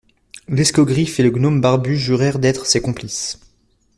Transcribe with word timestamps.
L'escogriffe 0.47 1.19
et 1.19 1.23
le 1.23 1.29
gnome 1.29 1.61
barbu 1.61 1.95
jurèrent 1.95 2.39
d'être 2.39 2.65
ses 2.65 2.81
complices. 2.81 3.39